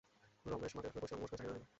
রমেশ 0.51 0.71
মাঝের 0.75 0.89
আসনে 0.89 1.01
বসিয়া 1.01 1.09
অন্যমনস্কভাবে 1.15 1.39
চাহিয়া 1.39 1.53
রহিল। 1.55 1.65